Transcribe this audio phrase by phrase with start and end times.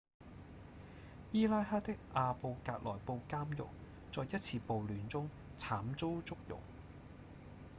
[1.31, 3.67] 伊拉克的阿布格萊布監獄
[4.11, 6.59] 在一次暴亂中慘遭祝融